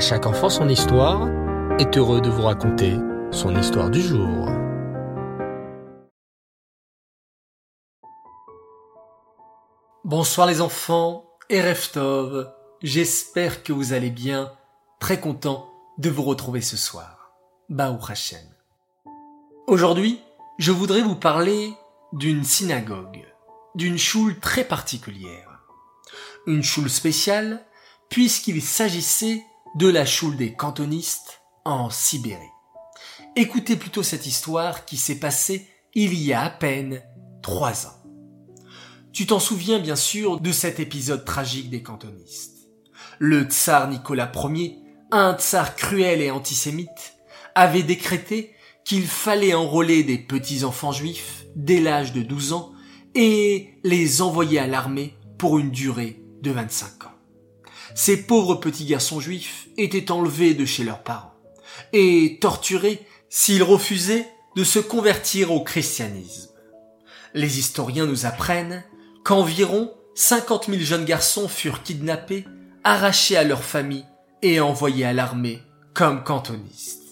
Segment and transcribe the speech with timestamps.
[0.00, 1.28] Chaque enfant son histoire
[1.78, 2.96] est heureux de vous raconter
[3.30, 4.48] son histoire du jour.
[10.04, 12.50] Bonsoir les enfants et Reftov,
[12.82, 14.50] j'espère que vous allez bien,
[15.00, 17.32] très content de vous retrouver ce soir.
[17.68, 18.40] Baou Hashem.
[19.66, 20.22] Aujourd'hui,
[20.58, 21.74] je voudrais vous parler
[22.14, 23.22] d'une synagogue,
[23.74, 25.60] d'une choule très particulière.
[26.46, 27.66] Une choule spéciale
[28.08, 29.44] puisqu'il s'agissait
[29.76, 32.40] de la choule des cantonistes en Sibérie.
[33.36, 37.02] Écoutez plutôt cette histoire qui s'est passée il y a à peine
[37.42, 38.02] trois ans.
[39.12, 42.68] Tu t'en souviens bien sûr de cet épisode tragique des cantonistes.
[43.18, 44.78] Le tsar Nicolas Ier,
[45.12, 47.14] un tsar cruel et antisémite,
[47.54, 52.72] avait décrété qu'il fallait enrôler des petits enfants juifs dès l'âge de 12 ans
[53.14, 57.19] et les envoyer à l'armée pour une durée de 25 ans.
[57.94, 61.34] Ces pauvres petits garçons juifs étaient enlevés de chez leurs parents
[61.92, 66.50] et torturés s'ils refusaient de se convertir au christianisme.
[67.34, 68.84] Les historiens nous apprennent
[69.24, 72.44] qu'environ 50 000 jeunes garçons furent kidnappés,
[72.84, 74.04] arrachés à leur famille
[74.42, 75.62] et envoyés à l'armée
[75.94, 77.02] comme cantonistes.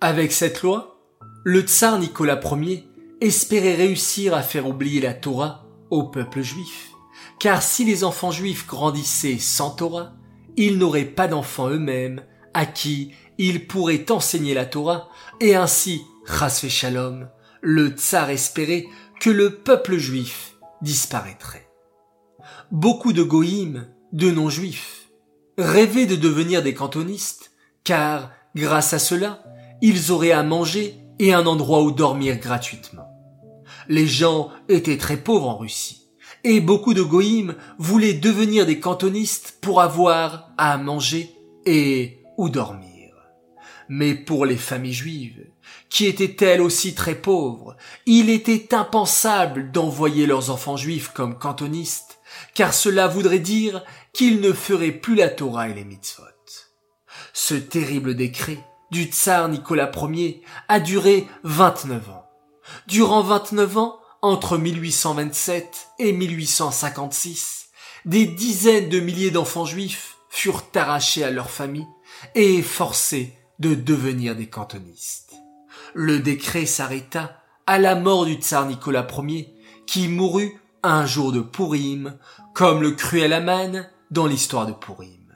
[0.00, 0.98] Avec cette loi,
[1.44, 2.88] le tsar Nicolas Ier
[3.20, 6.93] espérait réussir à faire oublier la Torah au peuple juif
[7.38, 10.12] car si les enfants juifs grandissaient sans Torah,
[10.56, 15.08] ils n'auraient pas d'enfants eux-mêmes à qui ils pourraient enseigner la Torah,
[15.40, 17.28] et ainsi, Chasvé Shalom,
[17.60, 18.86] le tsar espérait
[19.20, 21.68] que le peuple juif disparaîtrait.
[22.70, 25.08] Beaucoup de goïms, de non-juifs,
[25.58, 29.42] rêvaient de devenir des cantonistes, car, grâce à cela,
[29.82, 33.08] ils auraient à manger et un endroit où dormir gratuitement.
[33.88, 36.03] Les gens étaient très pauvres en Russie
[36.44, 41.30] et beaucoup de goïms voulaient devenir des cantonistes pour avoir à manger
[41.66, 42.90] et où dormir.
[43.88, 45.46] Mais pour les familles juives,
[45.88, 52.18] qui étaient elles aussi très pauvres, il était impensable d'envoyer leurs enfants juifs comme cantonistes,
[52.54, 56.24] car cela voudrait dire qu'ils ne feraient plus la Torah et les mitzvot.
[57.32, 58.58] Ce terrible décret
[58.90, 62.26] du tsar Nicolas Ier a duré 29 ans.
[62.86, 67.66] Durant 29 ans, entre 1827 et 1856,
[68.06, 71.86] des dizaines de milliers d'enfants juifs furent arrachés à leur famille
[72.34, 75.34] et forcés de devenir des cantonistes.
[75.92, 77.36] Le décret s'arrêta
[77.66, 79.54] à la mort du tsar Nicolas Ier,
[79.86, 82.16] qui mourut un jour de Pourim,
[82.54, 85.34] comme le cruel Aman dans l'histoire de Pourim.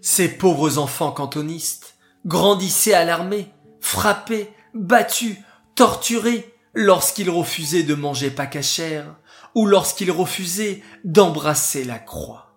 [0.00, 5.36] Ces pauvres enfants cantonistes grandissaient à l'armée, frappés, battus,
[5.74, 9.16] torturés, lorsqu'il refusait de manger pas cachère
[9.54, 12.56] ou lorsqu'il refusait d'embrasser la croix.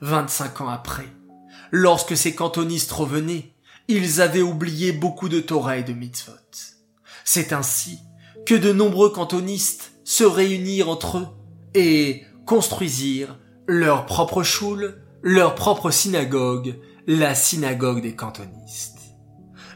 [0.00, 1.06] Vingt-cinq ans après,
[1.70, 3.54] lorsque ces cantonistes revenaient,
[3.88, 6.32] ils avaient oublié beaucoup de Torah et de mitzvot.
[7.24, 7.98] C'est ainsi
[8.46, 11.28] que de nombreux cantonistes se réunirent entre eux
[11.74, 18.98] et construisirent leur propre choule, leur propre synagogue, la synagogue des cantonistes.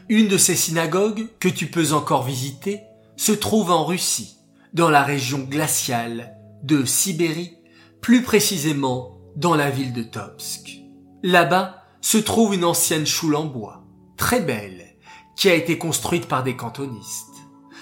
[0.09, 2.81] Une de ces synagogues que tu peux encore visiter
[3.17, 4.37] se trouve en Russie,
[4.73, 7.57] dans la région glaciale de Sibérie,
[7.99, 10.83] plus précisément dans la ville de Tomsk.
[11.23, 13.83] Là-bas se trouve une ancienne choule en bois,
[14.17, 14.95] très belle,
[15.35, 17.35] qui a été construite par des cantonistes.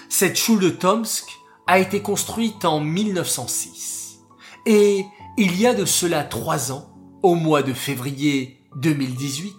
[0.09, 1.25] Cette choule de Tomsk
[1.67, 4.19] a été construite en 1906.
[4.65, 5.05] Et
[5.37, 6.89] il y a de cela trois ans,
[7.23, 9.53] au mois de février 2018,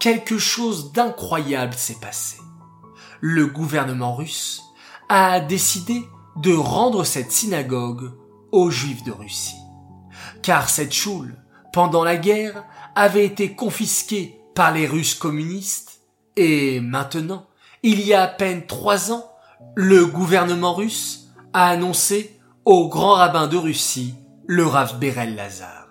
[0.00, 2.38] quelque chose d'incroyable s'est passé.
[3.20, 4.62] Le gouvernement russe
[5.08, 6.04] a décidé
[6.36, 8.12] de rendre cette synagogue
[8.52, 9.56] aux Juifs de Russie.
[10.42, 11.36] Car cette choule,
[11.72, 16.00] pendant la guerre, avait été confisquée par les Russes communistes
[16.36, 17.46] et maintenant,
[17.82, 19.30] il y a à peine trois ans,
[19.74, 24.14] le gouvernement russe a annoncé au grand rabbin de Russie,
[24.46, 25.84] le Rav Berel Lazar.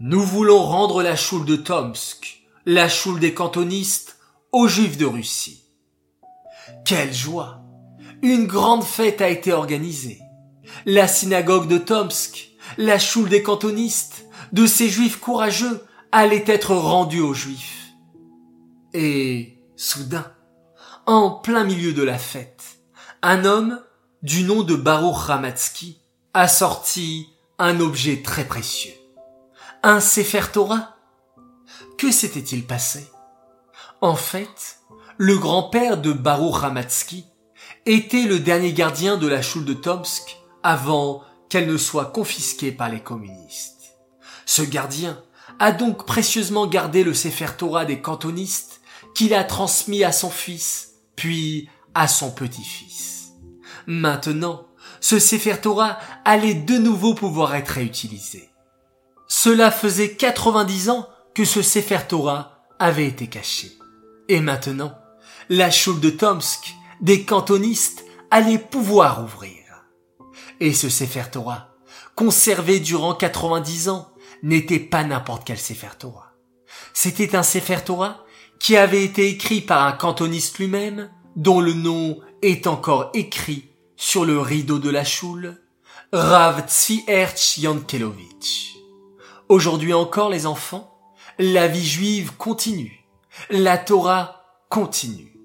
[0.00, 4.18] Nous voulons rendre la choule de Tomsk, la choule des cantonistes,
[4.52, 5.64] aux Juifs de Russie.
[6.84, 7.59] Quelle joie
[8.22, 10.20] une grande fête a été organisée.
[10.86, 17.20] La synagogue de Tomsk, la choule des cantonistes, de ces juifs courageux, allait être rendue
[17.20, 17.88] aux juifs.
[18.92, 20.32] Et, soudain,
[21.06, 22.80] en plein milieu de la fête,
[23.22, 23.80] un homme,
[24.22, 26.00] du nom de Baruch Ramatsky,
[26.34, 27.28] a sorti
[27.58, 28.94] un objet très précieux.
[29.82, 30.96] Un Sefer Torah.
[31.96, 33.10] Que s'était-il passé?
[34.00, 34.78] En fait,
[35.16, 37.26] le grand-père de Baruch Ramatsky
[37.90, 42.88] était le dernier gardien de la choule de Tomsk avant qu'elle ne soit confisquée par
[42.88, 43.98] les communistes.
[44.46, 45.20] Ce gardien
[45.58, 48.80] a donc précieusement gardé le Sefer Torah des cantonistes
[49.16, 53.32] qu'il a transmis à son fils, puis à son petit-fils.
[53.88, 54.68] Maintenant,
[55.00, 58.50] ce Sefer Torah allait de nouveau pouvoir être réutilisé.
[59.26, 63.72] Cela faisait 90 ans que ce Sefer Torah avait été caché.
[64.28, 64.94] Et maintenant,
[65.48, 69.86] la choule de Tomsk, des cantonistes, allait pouvoir ouvrir.
[70.60, 71.74] Et ce Sefer Torah,
[72.14, 74.12] conservé durant 90 ans,
[74.42, 76.34] n'était pas n'importe quel Sefer Torah.
[76.92, 78.24] C'était un Sefer Torah
[78.58, 84.24] qui avait été écrit par un cantoniste lui-même, dont le nom est encore écrit sur
[84.24, 85.60] le rideau de la choule,
[86.12, 88.76] Rav Tzierch Yankelovitch.
[89.48, 90.98] Aujourd'hui encore, les enfants,
[91.38, 93.06] la vie juive continue.
[93.48, 95.39] La Torah continue.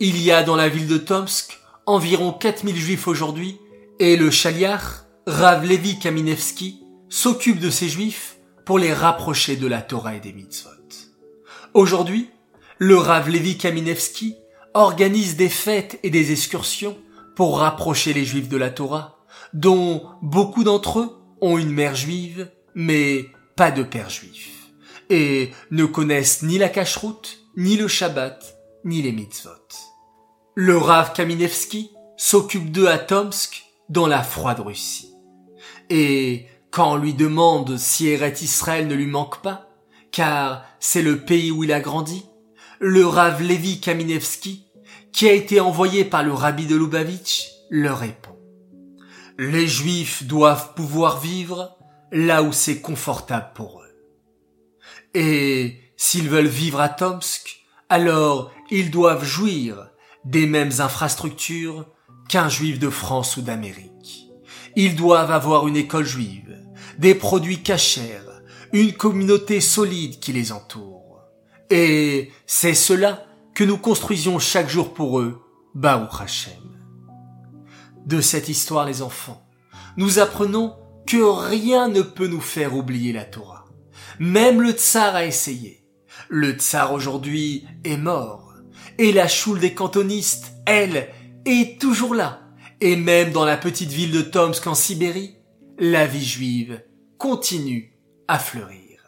[0.00, 3.58] Il y a dans la ville de Tomsk environ 4000 juifs aujourd'hui
[3.98, 9.80] et le chaliar, Rav Levi Kaminevski, s'occupe de ces juifs pour les rapprocher de la
[9.80, 10.70] Torah et des mitzvot.
[11.74, 12.30] Aujourd'hui,
[12.78, 14.36] le Rav Levi Kaminevski
[14.74, 16.98] organise des fêtes et des excursions
[17.34, 19.18] pour rapprocher les juifs de la Torah,
[19.54, 23.26] dont beaucoup d'entre eux ont une mère juive, mais
[23.56, 24.72] pas de père juif,
[25.08, 28.55] et ne connaissent ni la cacheroute, ni le Shabbat,
[28.86, 29.50] ni les mitzvot.
[30.54, 35.12] Le Rav Kaminevski s'occupe d'eux à Tomsk, dans la froide Russie.
[35.90, 39.68] Et quand on lui demande si Eret Israël ne lui manque pas,
[40.12, 42.24] car c'est le pays où il a grandi,
[42.80, 44.66] le Rav Levi Kaminevski,
[45.12, 48.36] qui a été envoyé par le rabbi de Lubavitch, leur répond.
[49.38, 51.76] Les Juifs doivent pouvoir vivre
[52.12, 54.08] là où c'est confortable pour eux.
[55.14, 59.90] Et s'ils veulent vivre à Tomsk, alors ils doivent jouir
[60.24, 61.86] des mêmes infrastructures
[62.28, 64.28] qu'un juif de France ou d'Amérique.
[64.74, 66.56] Ils doivent avoir une école juive,
[66.98, 68.42] des produits cachers,
[68.72, 71.20] une communauté solide qui les entoure.
[71.70, 75.42] Et c'est cela que nous construisions chaque jour pour eux,
[75.74, 76.52] Baou Hashem.
[78.04, 79.46] De cette histoire, les enfants,
[79.96, 80.76] nous apprenons
[81.06, 83.66] que rien ne peut nous faire oublier la Torah.
[84.18, 85.84] Même le tsar a essayé.
[86.28, 88.45] Le tsar aujourd'hui est mort.
[88.98, 91.08] Et la choule des cantonistes, elle,
[91.44, 92.40] est toujours là.
[92.80, 95.36] Et même dans la petite ville de Tomsk en Sibérie,
[95.78, 96.82] la vie juive
[97.18, 97.92] continue
[98.28, 99.00] à fleurir.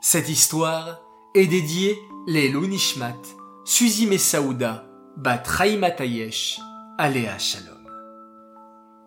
[0.00, 1.02] Cette histoire
[1.34, 3.16] est dédiée les Nishmat,
[3.64, 4.86] Suzy Messaouda,
[5.16, 5.42] Bat
[5.78, 6.60] Matayesh,
[6.98, 7.88] Aléa Shalom.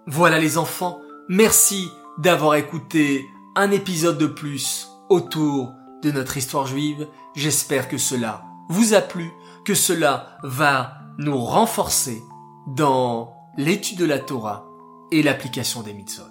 [0.08, 3.26] Voilà les enfants, merci d'avoir écouté
[3.56, 5.74] un épisode de plus autour
[6.04, 7.08] de notre histoire juive.
[7.36, 9.32] J'espère que cela vous a plu,
[9.66, 12.22] que cela va nous renforcer
[12.68, 14.66] dans l'étude de la Torah
[15.12, 16.24] et l'application des mitzvot.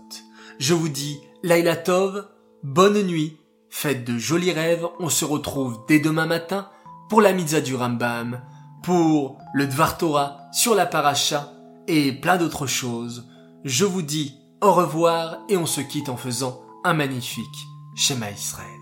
[0.59, 2.29] Je vous dis Laila Tov,
[2.63, 3.39] bonne nuit,
[3.69, 6.69] faites de jolis rêves, on se retrouve dès demain matin
[7.09, 8.41] pour la mitzvah du Rambam,
[8.83, 11.53] pour le Dvar Torah sur la paracha
[11.87, 13.29] et plein d'autres choses.
[13.65, 17.47] Je vous dis au revoir et on se quitte en faisant un magnifique
[17.95, 18.80] schéma Israël.